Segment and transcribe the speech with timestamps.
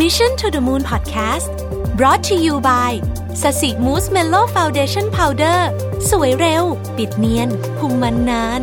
[0.00, 1.52] Mission to the Moon Podcast
[1.98, 2.92] brought to you by
[3.42, 5.70] Sasi Mousse Mellow Foundation Powder
[6.10, 6.64] สวยเร็ว
[6.96, 8.62] ปิดเนียนคุมมันนาน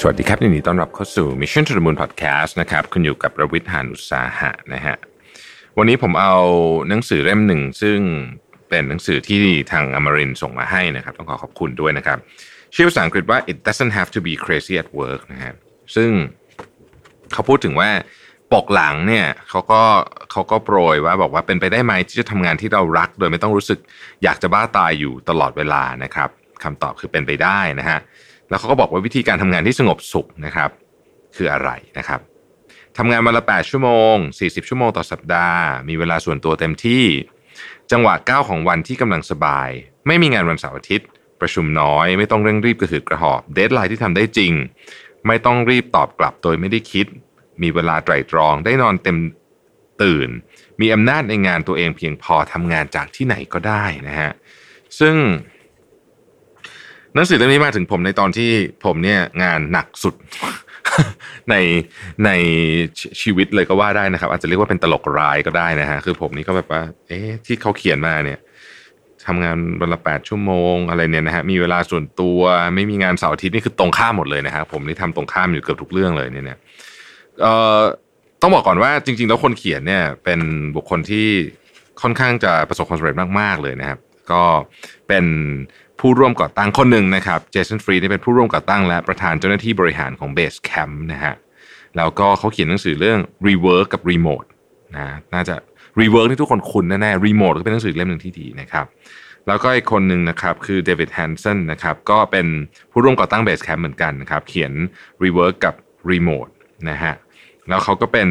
[0.00, 4.94] สวัสดีครับยินดีต้อนรับเข้าสู่ Mission to the Moon Podcast นะครับ คุณอยู่กับประวิทย์หานุสาหะนะฮะ
[5.78, 6.36] วันนี้ผมเอา
[6.88, 7.98] หนังสือเล่มหนึ่ง ซึ่ง
[8.68, 12.18] เป็นหนังสือที่ทางอมรินส่งมาให้นะครับ ต้องขอขอบคุณด้วยนะครับ
[12.74, 15.52] ชื่อภาษาอังกฤษว่า it doesn't have to be crazy at work นะฮะ
[15.94, 16.10] ซึ่ง
[17.32, 17.90] เขาพูดถึงว่า
[18.54, 19.82] ปกหลังเนี่ยเขาก็
[20.30, 23.78] เขาก็โปรยว่าบอกว่าเป็นไปได้ไหมที่จะทำงานที่เรารัก โดยไม่ต้องรู้สึก
[24.22, 26.28] อยากจะบ้าตายอยู่ตลอดเวลานะครับ
[26.62, 27.98] คำตอบคือเป็นไปได้นะฮะ
[28.48, 30.70] แล้วเขาก็บอกว่าวิธีการทำงานที่สงบสุขนะครับ
[31.36, 32.20] คืออะไรนะครับ
[32.98, 37.04] ทำงานวันละ 8 ชั่วโมง 40 ชั่วโมงต่อสัปดาห์ มีเวลาส่วนตัวเต็มที่
[37.92, 39.68] จังหวะก้าวของวันที่กำลังสบาย
[40.06, 41.08] ไม่มีงานวันเสาร์อาทิตย์
[41.40, 44.52] ประชุมน้อย ไม่ต้องเร่งรีบกระหืดกระหอบ เดทไลน์ที่ทำได้จริง
[45.26, 47.06] ไม่ต้องรีบตอบกลับโดยไม่ได้คิด
[47.62, 49.18] มีเวลาไตร่ตรองได้นอนเต็ม
[50.02, 50.28] ตื่น
[50.80, 54.30] มีอำนาจในงานตัวเองเพียงพอทำงานจากที่ไหนก็ได้นะฮะ
[55.00, 55.16] ซึ่ง
[57.14, 58.50] หนังสือเล่มนี้มาถึงผมในตอนที่
[58.84, 60.14] ผมเนี่ยงานหนักสุด
[61.50, 61.54] ใน
[62.24, 62.30] ใน
[63.22, 68.38] ชีวิตเลยก็ว่าได้นะครับ อาจจะเรียกว่าเป็นตลกร้ายก็ได้นะฮะคือผมนี่ก็แบบว่า เอ๊ะที่เขาเขียนมาเนี่ย
[69.26, 72.40] ทำงานวันละแปดชั่วโมงอะไรเนี่ยนะฮะมีเวลาส่วนตัว
[72.74, 76.58] ไม่มีงานเสาร์อาทิตย์นี่คือตรงข้ามหมดเลยนะครับผมนี่ทำตรงข้ามอยู่เกือบทุกเรื่องเลยเนี่ย
[77.40, 77.82] เอ่อ
[78.42, 80.40] ต้องบอกก่อนว่าจริงๆ แล้วคนเขียนเนี่ยเป็น
[80.76, 81.28] บุคคลที่
[82.02, 83.98] ค่อนข้างจะประสบความสำเร็จมากๆเลยนะครับ
[84.32, 84.42] ก็
[85.08, 85.24] เป็น
[86.00, 91.34] ผู้ร่วมก่อตั้งคนหนึ่งนะครับเจสันฟรีนี่เป็นผู้ร่วมก่อตั้งและประธานเจ้าหน้าที่บริหารของ Base Camp นะฮะ
[91.96, 94.48] แล้วก็เขาเขียนหนังสือเรื่อง Rework กับ Remote
[94.96, 95.54] นะน่าจะ
[96.00, 98.86] Rework ที่ทุกคนคุ้นแน่ๆ Remote ก็เป็นหนังสือเล่มหนึ่งที่ดีนะครับ
[99.46, 102.46] แล้วก็อีกคนหนึ่งนะครับคือเดวิดแฮนสันนะครับก็เป็น
[102.90, 104.72] ผู้ร่วมก่อตั้ง Basecamp เหมือนกันนะครับเขียน
[105.22, 105.74] Rework กับ
[106.10, 106.50] Remote
[106.90, 107.14] นะฮะ
[107.68, 108.28] แล้วเขาก็เป็น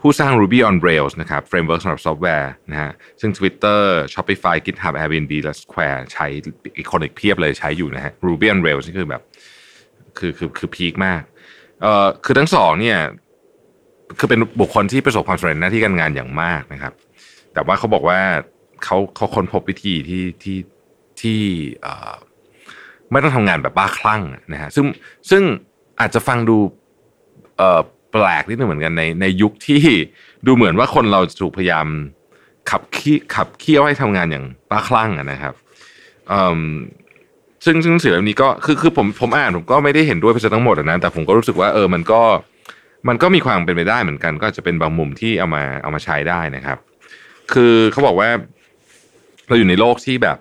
[0.00, 3.80] ผู้สร้าง Ruby on Rails นะครับ framework สำหรับซอฟต์แวร์นะฮะซึ่ง Twitter
[4.12, 6.26] Shopify GitHub Airbnb และ Square ใช้
[6.76, 9.22] อีกคนอีกเพียบเลยใช้อยู่นะฮะ Ruby on Rails นี่คือแบบ
[10.18, 11.22] คือคือคือพีคมาก
[11.82, 12.98] เอ่อคือทั้งสองเนี่ย
[14.18, 16.92] คือเป็นบุคคลที่ประสบความสำเร็จหน้าที่การงานอย่างมากนะครับ
[17.52, 18.20] แต่ว่าเขาบอกว่า
[18.84, 20.58] เขาเขาค้นพบวิธีที่ที่
[21.20, 21.40] ที่
[21.82, 22.14] เอ่อ
[23.10, 24.86] ไม่ต้องทำงานแบบบ้าคลั่งนะฮะซึ่ง
[25.30, 25.42] ซึ่ง
[26.00, 26.56] อาจจะฟังดู
[27.56, 27.80] เอ่อ
[28.12, 29.80] แปลกนิดนึงเหมือนกันในในยุคที่
[30.46, 31.86] ดูเหมือนว่าคนเราถูกพยายาม
[32.70, 35.54] ขับขี้ขับเคี่ยวให้ทำงานอย่างบ้าคลั่งนะครับ
[37.64, 42.22] ซึ่งซึ่งสื่อเล่มนี้ก็คือคือผมผมอ่านผมก็ไม่ได้เห็นด้วยไปซะทั้งหมดนะแต่ผมก็รู้สึกว่าเออมันก็
[43.08, 46.78] มันก็มีความเป็นไปได้เหมือนกัน ก็จะเป็นบางมุมที่เอามาเอามาใช้ได้นะครับ
[47.52, 48.28] คือเขาบอกว่า
[49.46, 50.38] เราอยู่ในโลกที่แบบ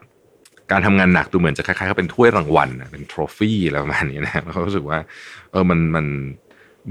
[0.72, 4.97] การทำงานหนักดูเหมือนจะคล้ายๆกับเป็นถ้วยรางวัลเป็นทรอฟี่อะไรประมาณนี้นะเขารู้สึกว่า
[5.51, 6.05] เออมันมัน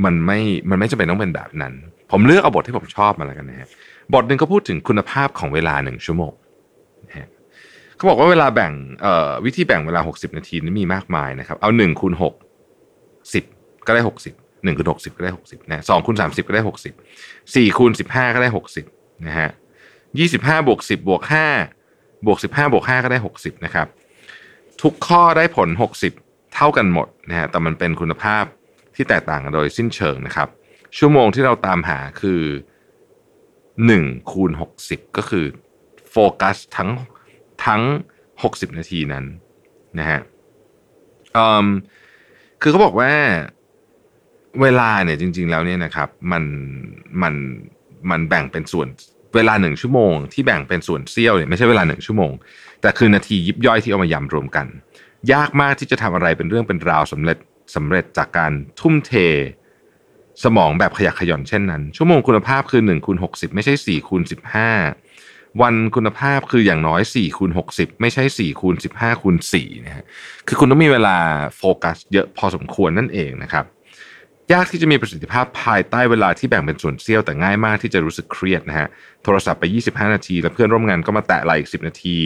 [0.05, 0.39] มันไม่
[0.71, 1.73] มันไม่จำเป็นต้องเป็นแบบนั้น
[2.11, 3.69] ผมเลือกเอาบทที่ผมชอบมาแล้วกันนะฮะ
[4.15, 6.33] บทหนึ่งเขาพูดถึงคุณภาพของเวลาหนึ่งชั่วโมง
[7.07, 7.29] นะฮะ
[7.97, 12.35] เขาบอกว่าเวลาแบ่งเอ่อวิธีแบ่งเวลา 60 นาทีนี่มีมากมายนะครับ เอาหนึ่งคูณหก
[13.35, 13.45] สิบ
[13.87, 16.95] ก็ได้หกสิบหนึ่งคูณหกสิบก็ได้หกสิบนะสองคูณสามสิบก็ได้หกสิบ
[17.55, 18.85] สี่คูณสิบห้าก็ได้หกสิบ
[19.27, 19.49] นะฮะ
[20.19, 21.47] ยี่สิบห้าบวกสิบบวกห้า
[22.27, 23.87] บวกสิบห้าบวกห้าก็ได้หกสิบนะครับ
[24.83, 26.13] ทุกข้อได้ผลหกสิบ
[26.61, 28.45] เท่ากันหมดนะฮะแต่มันเป็นคุณภาพ
[28.95, 30.49] ที่แตกต่างกันโดยสิ้นเชิงนะครับ
[30.99, 32.43] ชั่วโมงที่เราตามหาคือ
[33.57, 34.51] 1คูณ
[34.85, 35.45] 60 ก็คือ
[36.11, 36.91] โฟกัสทั้ง
[37.67, 37.83] ทั้ง
[38.31, 39.25] 60 นาทีนั้น
[39.99, 40.21] นะฮะ
[42.63, 43.13] คือเขาบอกว่า
[44.61, 46.45] เวลาเนี่ยจริง ๆ แล้วเนี่ยนะครับมัน
[47.23, 47.35] มัน
[48.11, 48.89] มันแบ่งเป็นส่วน
[49.35, 52.33] เวลาหนึ่งชั่วโมงที่แบ่งเป็นส่วนเสี้ยวเนี่ยไม่ใช่เวลาหนึ่งชั่วโมง
[52.81, 54.67] แต่คือนาทียิบย่อยที่เอามายำรวมกัน
[55.33, 57.39] ยากมากที่จะทำอะไรเป็นเรื่องเป็นราวสำเร็จ
[57.77, 59.13] สำเร็จจากการทุ่มเท
[60.45, 64.23] สมองแบบขยักขย่อนเช่นนั้น ชั่วโมงคุณภาพคือ1คูณ60 ไม่ใช่4คูณ
[64.91, 70.05] 15 วันคุณภาพคืออย่างน้อย4คูณ60 ไม่ใช่4คูณ15คูณ4นะฮะ
[70.47, 71.17] คือคุณต้องมีเวลา
[71.57, 73.65] โฟกัสเยอะพอสมควรนั่นเองนะครับ
[74.53, 78.89] ยากที่จะมีประสิทธิภาพภายใต้เวลาที่แบ่งเป็นส่วนเสี้ยวแต่ง่ายมากที่จะรู้สึกเครียดนะฮะ
[79.25, 82.17] โทรศัพท์ไป 25 นาที แล้วเพื่อนร่วมงานก็มาแตะไหลอีก 10 นาที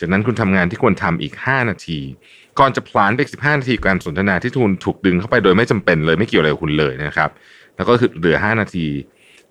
[0.00, 1.98] จากนั้นคุณทำงานที่ควรทำอีก 5 นาที
[2.58, 7.30] ก่อนจะพลานไปสิบห้านาทีการสนทนาที่ทุนถูกดึงเข้าไปโดยไม่จำเป็นเลยไม่เกี่ยวอะไรกับคุณเลยนะครับ
[7.76, 8.86] แล้วก็คือเหลือห้านาที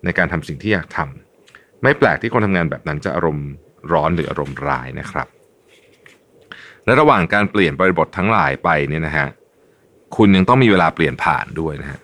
[0.03, 3.47] ในการทำสิ่งที่อยากทำไม่แปลกที่คนทำงานแบบนั้นจะอารมณ์
[3.91, 5.27] ร้อนหรืออารมณ์ร้ายนะครับ
[6.85, 9.27] และระหว่างการเปลี่ยนบริบททั้งหลายไปเนี่ยนะฮะ
[10.15, 11.99] คุณยังต้องมีเวลาเปลี่ยนผ่านด้วยนะฮะ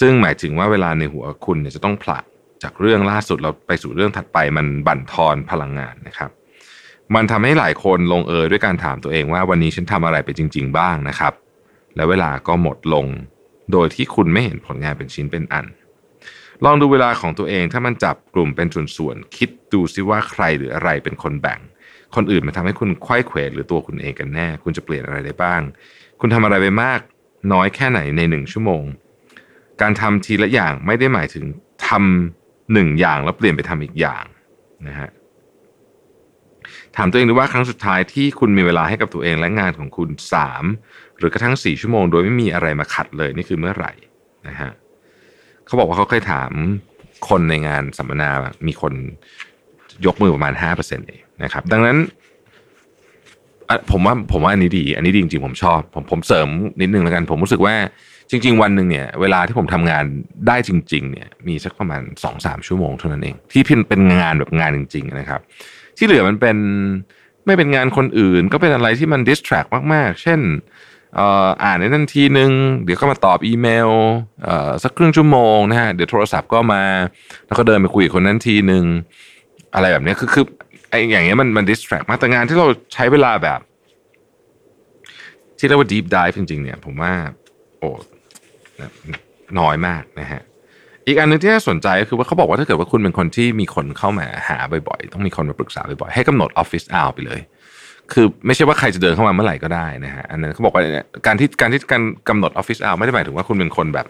[0.00, 2.24] ซึ่งหมายถึงว่าเวลาในหัวคุณเนี่ยจะต้องผลัก
[2.62, 6.30] จากเรื่องล่าสุดเราไปสู่เรื่องถัดไปมันบั่นทอนพลังงานนะครับ
[7.14, 11.32] มันทำให้หลายคนลงเอยด้วยการถามตัวเองว่าวันนี้ฉันทำอะไรไปจริง ๆ บ้างนะครับ
[11.96, 13.06] และเวลาก็หมดลง
[13.72, 15.66] โดยที่คุณไม่เห็นผลงานเป็นชิ้นเป็นอัน
[16.64, 18.66] ลองดูเวลาของตัวเองถ้ามันจับกลุ่มเป็น
[18.96, 21.60] ส่วนๆคิดดูซิว่าใครหรืออะไรเป็นคนแบ่ง
[22.14, 25.60] คนอื่นมาทำให้คุณควยเขวหรือตัวคุณเองกันแน่ คุณจะเปลี่ยนอะไรได้บ้าง
[26.20, 27.00] คุณทำอะไรไปมาก
[27.52, 28.82] น้อยแค่ไหนในหนึ่งชั่วโมง
[29.82, 31.44] การทำทีละอย่างไม่ได้หมายถึง
[31.88, 34.24] ทำหนึ่งอย่างแล้วเปลี่ยนไปทำอีกอย่าง
[34.88, 35.10] นะฮะ
[36.96, 40.64] ถามตัวเองดูว่าครั้งสุดท้ายที่คุณมีเวลาให้กับตัวเองและงานของคุณสาม
[41.18, 43.92] หรือกระทั่งสี่ชั่วโมง โดยไม่มีอะไรมาขัดเลยนี่คือเมื่อไหร่
[44.48, 44.70] นะฮะ
[45.66, 46.50] เขาบอกว่าเขาเคยถาม
[47.28, 48.30] คนในงานสัมมนา
[48.66, 48.92] มีคน
[50.06, 51.96] ยกมือประมาณห้าเปอร์เซ็นต์เองนะครับ ดังนั้น
[53.90, 56.48] ผมว่าผมว่าอันนี้ดี อันนี้ดีจริงๆผมชอบ ผมผมเสริม
[56.80, 57.74] นิดนึงแล้วกัน ผมรู้สึกว่า
[58.34, 60.04] จริง ๆ วันหนึ่งเนี่ยเวลาที่ผมทำงาน
[60.48, 65.40] ได้จริง ๆ เนี่ยมีสักประมาณสองสามชั่วโมงเท่านั้นเอง ที่เป็นงานแบบงานจริง ๆ นะครับ
[65.96, 66.56] ที่เหลือมันเป็น
[67.46, 70.40] ไม่เป็นงานคนอื่น ก็เป็นอะไรที่มันดิสแทรกมาก ๆ เช่น
[71.64, 72.50] อ่านในนั่นทีนึง
[72.84, 73.90] เดี๋ยวก็มาตอบอีเมล
[74.82, 76.82] สักครึ่งชั่วโมงนะฮะเดี๋ยวโทรศัพท์ก็มา
[77.46, 78.84] แล้วก็เดินไปคุยกับคนนั้นทีนึง
[79.74, 80.44] อะไรแบบนี้คือคือ
[80.90, 83.60] ไออย่างเงี้ยมันมันดิสแทรกมากแต่งานที่เราใช้เวลาแบบ
[85.58, 87.12] ที่เรียกว่า deep dive จริงๆเนี่ย ผมว่า
[87.78, 87.90] โอ้
[89.58, 90.42] น้อยมากนะฮะ
[91.06, 94.58] อีกอันนึงที่น่าสนใจก็คือว่าเขาบอกว่าถ้าเกิดว่าคุณเป็นคนที่มีคนเข้ามาหา
[94.88, 97.40] บ่อยๆ ต้องมีคนมาปรึกษาบ่อยๆ ให้กำหนดออฟฟิศอาไปเลย
[98.12, 100.82] คือไม่ใช่ว่าใครจะเดินเข้ามาเมื่อไหร่ก็ได้นะฮะอันนั้นเขาบอกว่า
[101.26, 104.06] การที่การที่การกำหนดออฟฟิศอาไม่ได้หมายถึงว่าคุณเป็นคนแบบ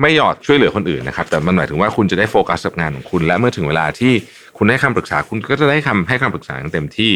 [0.00, 4.12] ไม่หยอดช่วยเหลือคนอื่นนะครับ แต่มันหมายถึงว่าคุณจะได้โฟกัสกับงานของคุณ และเมื่อถึงเวลาที่
[4.58, 7.12] คุณให้คำปรึกษาคุณก็จะได้คำให้คำปรึกษาอย่างเต็มที่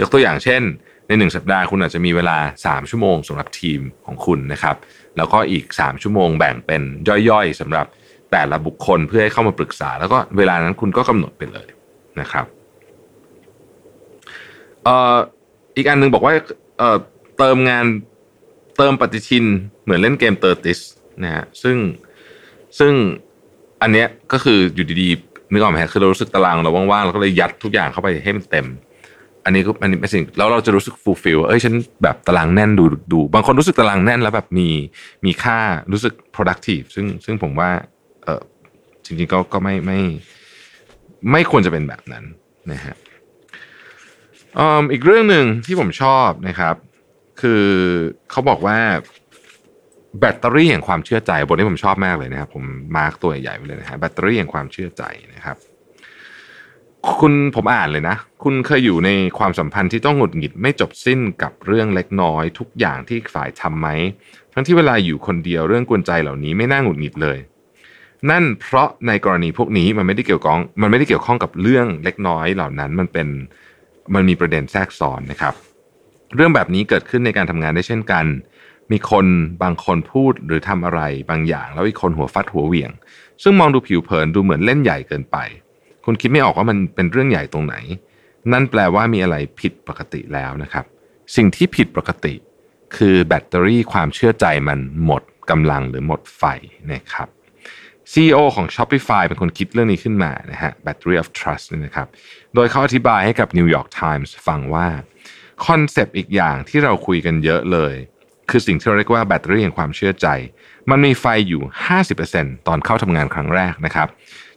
[0.00, 0.62] ยกตัวอย่างเช่น
[1.08, 4.76] ในหนึ่งสัปดาห์คุณอาจจะมีเวลา 3 ชั่วโมงสำหรับทีมของคุณนะครับ
[5.16, 6.82] แล้วก็อีก 3 ชั่วโมงแบ่งเป็น
[7.30, 7.86] ย่อยๆสำหรับ
[8.32, 11.68] แต่ละบุคคลเพื่อให้เข้ามาปรึกษา แล้วก็เวลานั้นคุณก็กำหนดไปเลย
[12.20, 12.46] นะครับ
[14.84, 15.16] เอ่อ
[15.76, 16.32] อีกอันหนึ่งบอกว่า
[16.78, 16.96] เอ่อ
[17.38, 17.84] เติมงาน
[18.76, 19.44] เติมปฏิทิน
[19.82, 20.80] เหมือนเล่นเกมเตอร์ติส
[21.22, 21.76] นะฮะซึ่ง
[22.78, 22.92] ซึ่ง
[23.82, 28.66] อันเนี้ยก็คืออยู่ดีๆนึกออกไหมคือเรารู้สึกตารางเราว่างๆเราก็เลยยัดทุกอย่างเข้าไปให้มันเต็ม
[29.44, 34.68] อันนี้ก็อันนี้เป็นสิ่งแล้วเราจะรู้สึก fulfill เอ้ยฉันแบบตารางแน่นดูดู บางคนรู้สึกตารางแน่นแล้วแบบมี
[35.24, 35.58] มีค่า
[35.92, 37.70] รู้สึก productive ซึ่งซึ่งผมว่า
[38.24, 38.42] เออ
[39.04, 40.00] จริงๆก็ก็ไม่ไม่
[41.30, 42.24] ไม่ควรจะเป็นแบบนั้น
[42.72, 42.96] นะฮะ
[44.92, 46.74] อีกเรื่องหนึ่งที่ผมชอบนะครับ
[47.40, 47.64] คือ
[48.30, 48.78] เขาบอกว่า
[50.20, 52.64] แบตเตอรี่แห่งความเชื่อใจบทนี้ผมชอบมากเลยนะครับ ผม
[52.96, 55.02] mark ตัวใหญ่ไปเลยนะฮะแบตเตอรี่แห่งความเชื่อใจ
[55.34, 55.56] นะครับ
[57.20, 63.88] คุณผมอ่านเลยนะ คุณเคยอยู่ในความสัมพันธ์ที่ต้องหงุดหงิดไม่จบสิ้นกับเรื่องเล็กน้อย ทุกอย่างที่ฝ่ายทำไหม
[64.52, 67.38] ทั้งที่เวลาอยู่คนเดียวเรื่องกวนใจเหล่านี้ไม่น่าหงุดหงิดเลย
[68.30, 73.28] นั่นเพราะในกรณีพวกนี้มันไม่ได้เกี่ยวข้องมันไม่ได้เกี่ยวข้องกับเรื่องเล็กน้อยเหล่านั้นมันเป็น
[74.14, 75.54] มันมีประเด็นแทรกซ้อนนะครับ
[76.36, 78.24] เรื่องแบบนี้เกิดขึ้นในการทำงานได้เช่นกัน
[78.92, 79.26] มีคน
[79.62, 81.00] บางคนพูดหรือทำอะไร
[81.30, 82.90] บางอย่าง แล้วอีกคนหัวฟัดหัวเหวี่ยง
[83.42, 85.36] ซึ่งมองดูผิวเผินดูเหมือนเล่นใหญ่เกินไป
[86.04, 87.76] คุณคิดไม่ออกว่ามันเป็นเรื่องใหญ่ตรงไหน
[88.52, 90.84] นั่นแปลว่ามีอะไรผิดปกติแล้วนะครับ
[91.36, 92.34] สิ่งที่ผิดปกติ
[92.96, 96.42] คือแบตเตอรี่ความเชื่อใจมันหมดกำลังหรือหมดไฟ
[96.92, 97.28] นะครับ
[98.12, 102.08] CEO ของ Shopify เป็นคนคิดเรื่องนี้ขึ้นมานะฮะ Battery of Trust นี่นะครับ
[102.54, 104.88] โดยเขาอธิบายให้กับ New York Times ฟังว่า
[105.66, 107.94] คอนเซปต์อีกอย่างที่เราคุยกันเยอะเลย
[108.50, 110.26] คือสิ่งที่เราเรียกว่าแบตเตอรี่แห่งความเชื่อใจ
[110.90, 111.62] มันมีไฟอยู่
[112.14, 114.08] 50%ตอนเข้าทำงานครั้งแรกนะครับ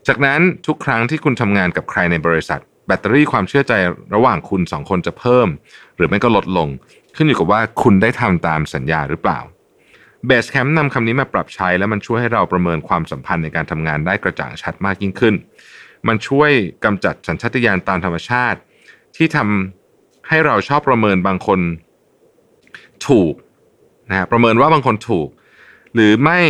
[0.06, 3.72] จากนั้นทุกครั้งที่คุณทำงานกับใครในบริษัท แบตเตอรี่ความเชื่อใจ
[4.14, 5.48] ระหว่างคุณสองคนจะเพิ่ม
[5.96, 6.68] หรือไม่ก็ลดลง
[7.16, 9.38] ขึ้นอยู่กับว่าคุณได้ทำตามสัญญาหรือเปล่า
[10.26, 15.34] เบสแคมป์นำคำนี้มาปรับใช้ แล้วมันช่วยให้เราประเมินความสัมพันธ์ในการทำงานได้กระจ่างชัดมากยิ่งขึ้น
[16.08, 16.50] มันช่วย
[16.84, 18.58] กำจัดสัญชาตญาณตามธรรมชาติ
[19.16, 21.60] ที่ทำให้เราชอบประเมินบางคน
[23.08, 23.34] ถูก
[24.08, 25.28] นะฮะประเมินว่าบางคนถูก
[25.94, 26.40] หรือไม่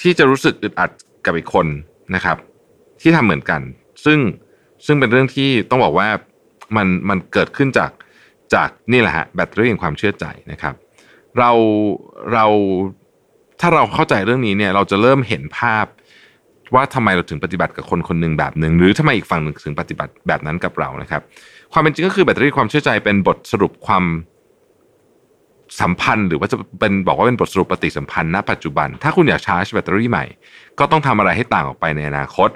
[0.00, 0.90] ที่จะรู้สึกอึดอัด
[1.24, 1.66] กับอีกคน
[2.14, 2.36] นะครับ
[3.00, 3.60] ที่ทำเหมือนกัน
[4.04, 4.18] ซึ่ง
[4.86, 6.08] ซึ่งเป็นเรื่องที่ต้องบอกว่า
[6.76, 7.90] มันมันเกิดขึ้นจาก
[8.54, 10.74] จากนี่แหละฮะแบตเตอรี่แห่งความเชื่อใจนะครับ
[11.38, 11.50] เรา
[12.32, 12.46] เรา
[13.60, 15.86] ถ้าเราเข้าใจเรื่องนี้เนี่ยเราจะเริ่มเห็นภาพ
[16.74, 21.22] ว่าทำไมเราถึงปฏิบัติกับคนคนหนึ่งแบบหนึ่งหรือทำไมอีกฝั่งหนึ่งถึงปฏิบัติแบบนั้นกับเรานะครับ
[21.72, 24.04] ความเป็นจริงก็คือแบตเตอรี่ความเชื่อใจเป็นบทสรุปความ
[25.80, 30.24] สัมพันธ์ หรือว่าจะเป็นบอกว่าเป็นบทสรุปปฏิสัมพันธ์ณปัจจุบัน ถ้าคุณอยากชาร์จแบตเตอรี่ใหม่
[30.78, 32.50] ก็ต้องทำอะไรให้ต่างออกไปในอนาคต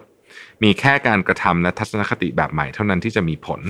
[0.62, 3.60] มีแค่การกระทำและทัศนคติแบบใหม่เท่านั้นที่จะมีผล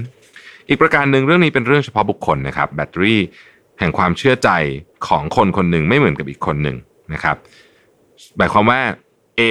[0.68, 3.20] อีกประการหนึ่งเรื่องนี้เป็นเรื่องเฉพาะบุคคลนะครับ แบตเตอรี่
[3.78, 4.50] แห่งความเชื่อใจ
[5.08, 6.76] ของคนคนหนึ่งไม่เหมือนกับอีกคนหนึ่ง
[7.14, 7.36] นะครับ
[8.36, 8.80] หมายความว่า
[9.40, 9.42] A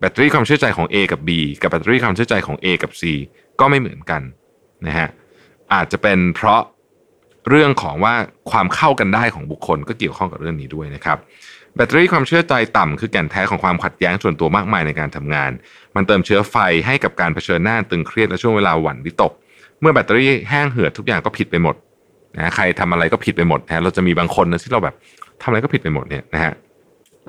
[0.00, 1.30] แบตเตอรี่ความเชื่อใจของ A กับ B
[1.62, 3.02] กับแบตเตอรี่ความเชื่อใจของ A กับ C
[3.60, 4.22] ก็ไม่เหมือนกัน
[4.86, 5.08] นะฮะ
[5.74, 6.60] อาจจะเป็นเพราะ
[7.48, 8.14] เรื่องของว่า
[8.50, 11.18] ความเข้ากันได้ของบุคคลก็เกี่ยวข้องกับเรื่องนี้ด้วยนะครับ
[11.76, 15.50] แบตเตอรี่ความเชื่อใจต่ำคือแก่นแท้ของความขัดแย้งส่วนตัวมากมายในการทำงาน
[15.96, 16.56] มันเติมเชื้อไฟ
[16.86, 19.32] ให้กับการเผชิญหน้าตึงเครียดและช่วงเวลาหวั่นวิตก
[19.80, 21.74] เมื่อแบตเตอรี่แห้งเหือดทุกอย่างก็ผิดไปหมด
[22.36, 24.94] นะใครทำอะไรก็ผิดไปหมดนะเราจะมีบางคนนะที่เราแบบ
[25.42, 26.52] ทำอะไรก็ผิดไปหมดเนี่ยนะฮะ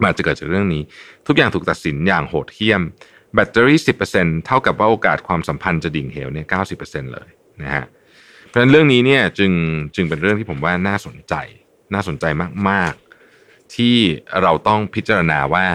[0.02, 0.82] มันอาจะเกิดจากเรื่องนี้
[1.28, 2.82] ทุกอย่างถูกตัดสินอย่างโหดเหี้ยม
[3.34, 3.94] แบตเตอรี่สิ
[4.46, 7.28] เท่ากับว่าโอกาสความสัมพันธ์จะดิ่งเหวเนี่ยเก้าสิบเปอร์เซ็นเลย
[7.62, 7.86] นะฮะ
[8.52, 9.52] เพราะฉะนั้นเรื่องนี้เนี่ยจึง
[9.96, 11.34] จึงเป็นเรื่องที่ผมว่าน่าสนใจ
[11.94, 12.26] น่าสนใจ
[12.70, 12.94] มาก
[13.34, 13.96] ๆ ที่
[14.42, 15.66] เราต้องพิจารณาว่า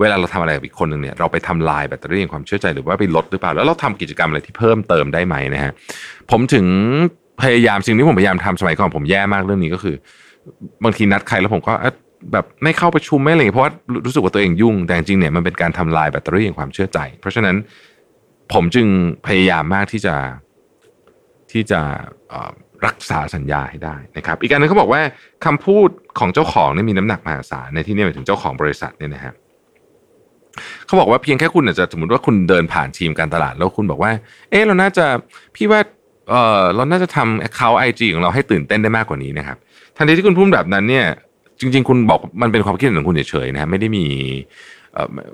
[0.00, 5.72] เวลาเราทำอะไรกับอีกคนหนึ่งเนี่ยเราไปทำลายแบตเตอรี่ความเชื่อใจหรือว่าไปลดหรือเปล่า แล้วเราทำกิจกรรมอะไรที่เพิ่มเติมได้ไหมนะฮะ
[6.30, 6.66] ผมถึง
[7.42, 9.94] พยายามสิ่งที่ผมพยายามทำสมัยก่อนผมแย่มากเรื่องนี้ก็คือ
[10.84, 11.72] บางทีนัดใครแล้วผมก็
[12.32, 13.72] แบบไม่เข้าประชุมไม่อะไรเพราะว่า
[14.06, 17.56] รู้สึกว่าตัวเองยุ่ง แต่จริงเนี่ยมันเป็นการทำลายแบตเตอรี่แห่งความเชื่อใจ เพราะฉะนั้น
[18.52, 18.86] ผมจึง
[19.26, 20.14] พยายามมากที่จะ
[21.50, 21.80] ที่จะ
[22.86, 25.02] รักษาสัญญาให้ได้นะครับ อีกการนึงเขาบอกว่า
[25.44, 25.88] คำพูด
[26.18, 29.34] ของเจ้าของเนี่ยมีน้ำหนักมหาศาลในที่นี้หมายถึงเจ้าของบริษัทเนี่ยนะฮะ
[30.86, 34.12] เขาบอกว่าเพียงแค่คุณอาจจะสมมติว่าคุณเดินผ่านทีมการตลาดแล้วคุณบอกว่า
[34.50, 35.06] เออเราน่าจะ
[35.56, 35.80] พี่ว่า
[36.28, 39.56] เออเราน่าจะทำ account IG ของเราให้ตื่นเต้นได้มากกว่านี้นะครับ
[39.96, 41.06] ทันทีที่คุณพูดแบบนั้นเนี่ย
[41.60, 44.04] จริง ๆ คุณบอกมันเป็นความคิดเห็นของคุณเฉยๆนะไม่ได้มี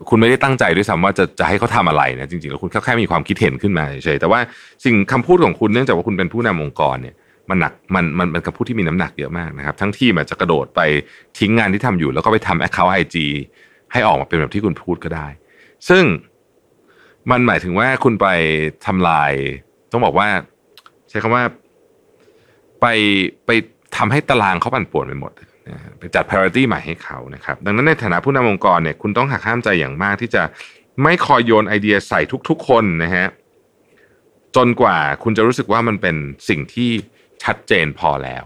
[0.08, 4.40] คุณไม่ได้ตั้งใจด้วยซ้ำว่าจะจะให้เขาทาอะไรนะจริงๆแล้วคุณแค่มีความคิดเห็นขึ้นมาเฉยๆแต่ว่า
[4.84, 7.14] สิ่งคำพูดของคุณเนื่องจากว่าคุณเป็นผู้นำองค์กรเนี่ย
[7.50, 10.80] มันหนักมันมันเป็นคำพูดที่มีน้ำหนักเยอะมากนะครับ ทั้งที่มันจะกระโดดไป
[11.38, 13.26] ทิ้งงานที่ทำอยู่ แล้วก็ไปทำแอคเคาท์ไอจี
[13.92, 15.26] ให้ออกมาเป็นแบบที่คุณพูดก็ได้
[15.88, 16.04] ซึ่ง
[17.30, 18.26] มันหมายถึงว่าคุณไป
[18.86, 19.32] ทำลาย
[19.92, 20.28] ต้องบอกว่า
[21.08, 21.42] ใช้คำว่า
[22.80, 22.86] ไป
[23.46, 23.50] ไป
[23.96, 25.32] ทำให้ตารางเขาปั่นป่วนไปหมด
[25.98, 30.42] ไปจัด priority ใหม่ให้เขานะครับ ดังนั้นในฐานะผู้นำองค์กรเนี่ยคุณต้องหักห้ามใจอย่างมากที่จะ
[31.02, 33.26] ไม่คอยโยนไอเดียใส่ทุก ๆ คนนะฮะ
[34.56, 36.16] จนกว่าคุณจะรู้สึกว่ามันเป็น
[36.48, 36.90] สิ่งที่
[37.44, 38.44] ชัดเจนพอแล้ว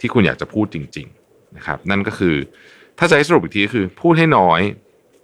[0.00, 2.36] ที่คุณอยากจะพูดจริง ๆนะครับ นั่นก็คือ
[2.98, 4.60] ถ้าจะให้สรุปอีกทีก็คือ พูดให้น้อย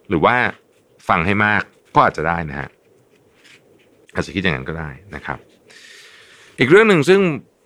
[0.09, 0.37] หรือว่า
[1.09, 1.63] ฟังให้มาก
[1.95, 2.69] ก็อาจจะได้นะฮะ
[4.15, 5.39] อาจจะคิดอย่างนั้นก็ได้นะครับ
[6.59, 7.21] อีกเรื่องหนึ่งซึ่ง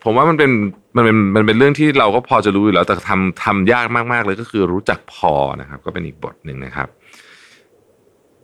[0.05, 0.51] ผมว่ามันเป็น
[0.97, 6.89] มันเป็นมันเป็นเรื่องที่เราก็พอจะรู้อยู่แล้ว แต่ทำทำยากมากๆเลยก็คือรู้จักพอนะครับ ก็เป็นอีกบทหนึ่งนะครับ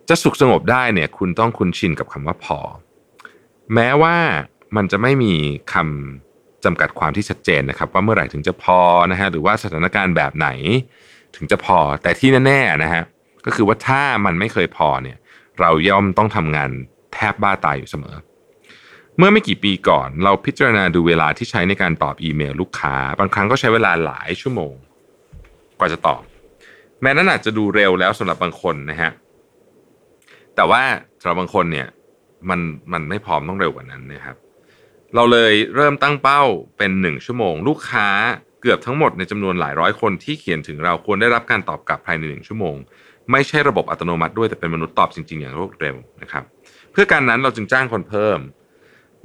[0.09, 2.59] จะสุขสงบได้เนี่ย คุณต้องคุ้นชินกับคำว่าพอ
[3.75, 4.17] แม้ว่า
[4.77, 5.35] มันจะไม่มี
[5.73, 8.79] คำจำกัดความที่ชัดเจนนะครับ ว่าเมื่อไหร่ถึงจะพอ
[9.11, 10.49] นะฮะหรือว่าสถานการณ์แบบไหน
[11.37, 13.03] ถึงจะพอ แต่ที่แน่ๆนะฮะ
[13.47, 15.17] ก็คือว่าถ้ามันไม่เคยพอเนี่ย
[15.61, 16.71] เราย่อมต้องทำงาน
[17.15, 18.15] แทบบ้าตายอยู่เสมอ
[19.19, 24.73] เมื่อไม่กี่ปีก่อน เราพิจารณาดูเวลาที่ใช้ในการตอบอีเมลลูกค้า บางครั้งก็ใช้เวลาหลายชั่วโมง
[25.79, 26.23] กว่าจะตอบ
[27.03, 29.11] แม้นั้นอาจจะดูเร็วแล้วสำหรับบางคนนะฮะ
[30.55, 30.83] แต่ว่า
[31.21, 31.89] สำหรับบางคนเนี่ย
[32.51, 32.61] มัน
[32.93, 34.37] มันไม่พร้อมต้องเร็วกว่านั้นนะครับ
[35.15, 36.43] เราเลยเริ่มตั้งเป้า
[36.79, 38.09] เป็นหนึ่งชั่วโมง ลูกค้า
[38.63, 42.77] เกือบทั้งหมดในจำนวนหลายร้อยคนที่เขียนถึงเราควรได้รับการตอบกลับภายในหนึ่งชั่วโมง
[43.31, 46.45] ไม่ใช่ระบบอัตโนมัติด้วยแต่เป็นมนุษย์ตอบจริง ๆ อย่างรวดเร็วนะครับ
[46.93, 48.39] เพื่อการนั้นเราจึงจ้างคนเพิ่ม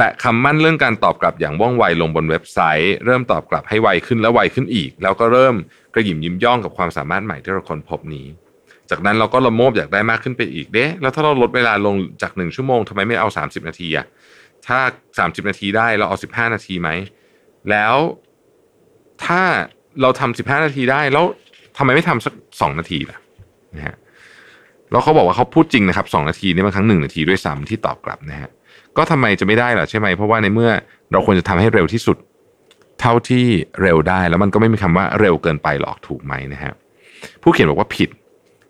[0.02, 5.56] แปะคำมั่นเรื่องการตอบกลับอย่างว่องไวลงบนเว็บไซต์ เริ่มตอบกลับให้ไวขึ้นและไวขึ้นอีก แล้วก็เริ่ม
[5.94, 8.26] กระหยิมยิ้มย่องกับความสามารถใหม่ที่เราค้นพบนี้
[8.90, 14.06] จากนั้นเราก็ละโมบอยากได้มากขึ้นไปอีกเด้แล้วถ้าเราลดเวลาลงจากหนึ่งชั่วโมงทำไมไม่เอาสามสิบนาทีอะ
[14.68, 14.80] ถ้า
[15.18, 16.90] สามสิบนาทีได้เราเอาสิบห้านาทีไหม
[17.70, 17.96] แล้ว
[19.26, 19.42] ถ้า
[20.02, 21.26] เราทำสิบห้านาทีได้แล้ว
[21.78, 23.18] ทำไมไม่ทำสักสองนาทีล่ะ
[23.76, 23.96] นะฮะ
[24.92, 28.50] แล้วเขาบอกว่าเขาพูดจริงนะครับสองนาทีนี่บางครั้งหนึ่งนาทีด้วยซ้ำที่ตอบกลับนะฮะ
[29.00, 30.72] ก็ทำไมจะไม่ได้ล่ะใช่ไหม เพราะว่าในเมื่อ
[31.12, 32.18] เราควรจะทำให้เร็วที่สุด
[33.00, 33.46] เท่าที่
[33.82, 36.74] เร็วได้ แล้วมันก็ไม่มีคำว่าเร็วเกินไปหรอกถูกไหมนะฮะ
[37.42, 38.10] ผู้เขียนบอกว่าผิด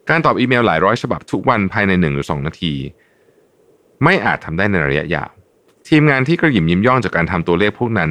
[0.09, 2.73] การตอบอีเมลหลายร้อยฉบับทุกวันภายในหนึ่งหรือสองนาที
[4.03, 5.31] ไม่อาจทำได้ในระยะยาว
[5.87, 8.09] ทีมงานที่กระยิมยิ้มย่องจากการทำตัวเลขพวกนั้น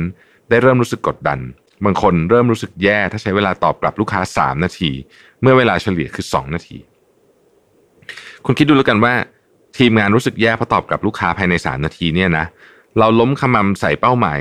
[0.50, 1.38] ได้เริ่มรู้สึกกดดัน
[1.84, 4.90] บางคนเริ่มรู้สึกแย่ถ้าใช้เวลาตอบกลับลูกค้า 3 นาที
[5.40, 6.78] เมื่อเวลาเฉลี่ยคือ 2 นาที
[8.44, 9.14] คุณคิดดูแล้วกันว่า
[9.76, 12.46] ทีมงานรู้สึกแย่เพราะตอบกับลูกค้าภายในสามนาทีเนี่ยนะ
[12.98, 14.40] เราล้มขมำใส่เป้าหมาย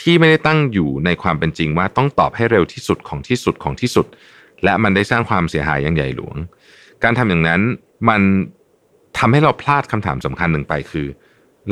[0.00, 4.06] ที่ไม่ได้ตั้งอยู่ในความเป็นจริงว่าต้องตอบให้เร็วที่สุดของที่สุดของที่สุด
[4.64, 6.36] และมันได้สร้างความเสียหายอย่างใหญ่หลวง
[7.02, 7.60] การทำอย่างนั้น
[8.08, 8.22] มัน
[9.18, 11.06] ทำให้เราพลาดคำถามสำคัญหนึ่งไปคือ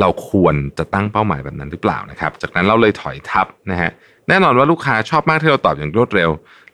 [0.00, 3.90] เราควรจะตั้งเป้าหมายแบบนั้นหรือเปล่านะครับ จากนั้นเราเลยถอยทับนะฮะ
[4.28, 6.30] แน่นอนว่าลูกค้าชอบมากที่เราตอบอย่างรวดเร็ว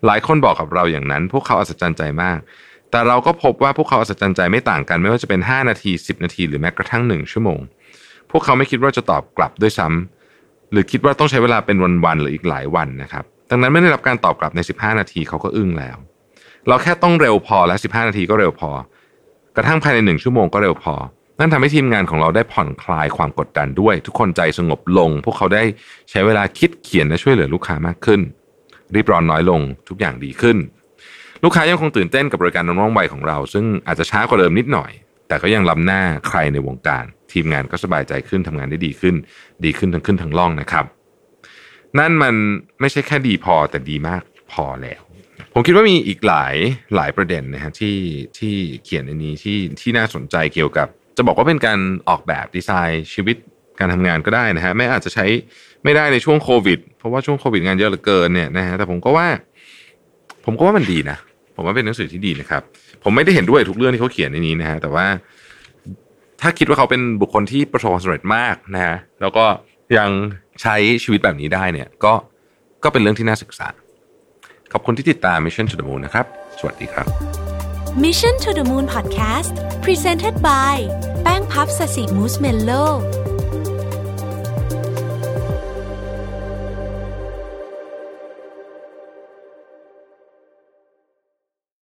[0.07, 2.39] หลายคนบอกกับเราอย่างนั้น พวกเขาอัศจรรย์ใจมาก
[2.93, 7.61] แต่เราก็พบว่าพวกเขาอัศจรรย์ใจไม่ต่างกัน ไม่ว่าจะเป็น 5 นาที 10 นาที หรือแม้กระทั่ง 1 ชั่วโมง
[8.31, 15.97] พวกเขาไม่คิดว่าจะตอบกลับด้วยซ้ำหรือคิดว่าต้องใช้เวลาเป็นวันๆหรืออีกหลายวันนะครับดังนั้นไม่ได้รับการตอบกลับใน 15 นาทีเขาก็อึ้งแล้ว
[16.69, 18.71] เราแค่ต้องเร็วพอและ 15 นาทีก็เร็วพอ
[19.57, 20.95] กระทั่งภายในหนึ่งชั่วโมงก็เร็วพอ
[21.39, 25.63] นั่นทำให้ทีมงานของเราได้ผ่อนคลายความกดดันด้วย ทุกคนใจสงบลง พวกเขาได้
[26.11, 28.21] ใช้เวลาคิดเขียนและช่วยเหลือลูกค้ามากขึ้น
[28.95, 30.57] รีบร้อนน้อยลงทุกอย่างดีขึ้น
[31.45, 34.91] ลูกค้ายังคงตื่นเต้นกับบริการน้องๆไวของเรา ซึ่งอาจจะช้ากว่าเดิมนิดหน่อย
[35.29, 39.15] แต่ก็ยังล้ำหน้าใครในวงการ ทีมงานก็สบายใจขึ้นทำงานได้ดีขึ้น
[39.65, 40.85] ดีขึ้นทั้งขึ้นทั้งล่องนะครับ
[41.99, 42.35] นั่นมัน
[42.81, 44.23] ไม่ใช่แค่ดีพอแต่ดีมาก
[44.53, 45.01] พอแล้ว
[45.53, 46.55] ผมคิดว่ามีอีกหลาย
[46.97, 47.97] หลายประเด็นนะฮะที่
[48.39, 53.37] ที่เขียนในนี้ที่ที่น่าสนใจเกี่ยวกับ จะบอกว่าเป็นการออกแบบดีไซน์ชีวิต
[53.79, 55.27] การทำงานก็ได้นะฮะไม่อาจจะใช้
[55.85, 59.29] ไม่ได้ในช่วงโควิด เพราะว่าช่วงโควิดงานเยอะเหลือเกินเนี่ยนะฮะแต่ผมก็ว่า
[60.45, 61.19] ผมก็ว่ามันดีนะ
[61.57, 62.63] ผมว่าเป็นหนังสือที่ดีนะครับ
[63.05, 65.07] ผมไม่ได้เห็นด้วยทุกเรื่องที่เขาเขียนในนี้นะฮะแต่ว่า
[66.41, 69.45] ถ้าคิดว่าเขาเป็นบุคคลที่ประสบความสำเร็จมากนะฮะแล้วก็
[69.99, 70.11] ยัง
[70.63, 72.13] ใช้ชีวิตแบบนี้ได้เนี่ย ก็
[72.85, 73.69] ก็เป็นเรื่องที่น่าศึกษา
[74.73, 76.27] ขอบคุณที่ติดตาม Mission to the Moon นะครับ
[76.59, 77.07] สวัสดีครับ
[78.05, 79.55] Mission to the Moon Podcast
[79.85, 80.77] Presented by
[81.23, 82.71] แป้งพับสสิมูสเมลโล